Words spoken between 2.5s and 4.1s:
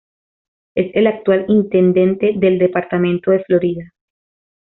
Departamento de Florida.